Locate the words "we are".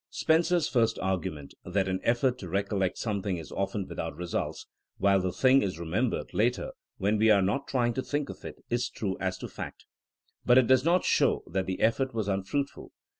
7.19-7.43